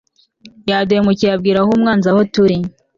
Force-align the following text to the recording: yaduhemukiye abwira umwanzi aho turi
yaduhemukiye 0.69 1.31
abwira 1.33 1.59
umwanzi 1.75 2.07
aho 2.11 2.21
turi 2.33 2.57